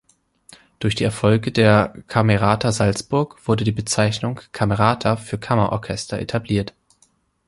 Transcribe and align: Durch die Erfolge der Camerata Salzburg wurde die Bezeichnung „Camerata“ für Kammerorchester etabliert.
Durch 0.79 0.95
die 0.95 1.03
Erfolge 1.03 1.51
der 1.51 1.93
Camerata 2.07 2.71
Salzburg 2.71 3.37
wurde 3.47 3.63
die 3.63 3.71
Bezeichnung 3.71 4.41
„Camerata“ 4.51 5.15
für 5.15 5.37
Kammerorchester 5.37 6.17
etabliert. 6.19 6.73